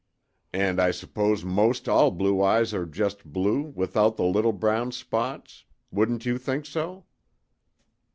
[0.55, 5.65] "And I suppose most all blue eyes are just blue, without the little brown spots.
[5.91, 7.05] Wouldn't you think so?"